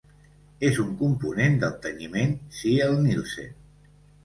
[0.69, 3.57] És un component del tenyiment Ziehl-Neelsen.